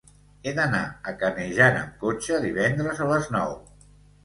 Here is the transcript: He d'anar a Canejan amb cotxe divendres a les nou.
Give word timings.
He 0.47 0.53
d'anar 0.59 0.79
a 1.11 1.13
Canejan 1.25 1.79
amb 1.83 2.01
cotxe 2.07 2.41
divendres 2.47 3.05
a 3.07 3.13
les 3.15 3.31
nou. 3.39 3.57